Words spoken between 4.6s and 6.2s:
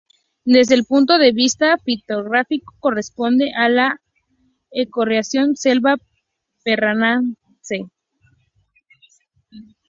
ecorregión selva